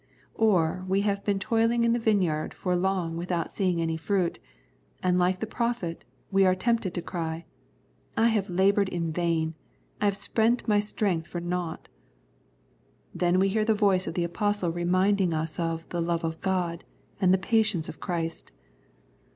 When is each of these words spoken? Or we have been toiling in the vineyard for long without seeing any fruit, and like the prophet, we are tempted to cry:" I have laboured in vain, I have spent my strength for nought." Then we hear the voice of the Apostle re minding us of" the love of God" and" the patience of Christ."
Or 0.33 0.83
we 0.87 1.01
have 1.01 1.23
been 1.23 1.37
toiling 1.37 1.83
in 1.83 1.93
the 1.93 1.99
vineyard 1.99 2.55
for 2.55 2.75
long 2.75 3.17
without 3.17 3.51
seeing 3.53 3.79
any 3.79 3.97
fruit, 3.97 4.39
and 5.03 5.19
like 5.19 5.39
the 5.39 5.45
prophet, 5.45 6.05
we 6.31 6.43
are 6.43 6.55
tempted 6.55 6.95
to 6.95 7.03
cry:" 7.03 7.45
I 8.17 8.29
have 8.29 8.49
laboured 8.49 8.89
in 8.89 9.11
vain, 9.13 9.53
I 10.01 10.05
have 10.05 10.17
spent 10.17 10.67
my 10.67 10.79
strength 10.79 11.27
for 11.27 11.39
nought." 11.39 11.87
Then 13.13 13.37
we 13.37 13.49
hear 13.49 13.63
the 13.63 13.75
voice 13.75 14.07
of 14.07 14.15
the 14.15 14.23
Apostle 14.23 14.71
re 14.71 14.85
minding 14.85 15.35
us 15.35 15.59
of" 15.59 15.87
the 15.89 16.01
love 16.01 16.23
of 16.23 16.41
God" 16.41 16.83
and" 17.21 17.31
the 17.31 17.37
patience 17.37 17.87
of 17.87 17.99
Christ." 17.99 18.51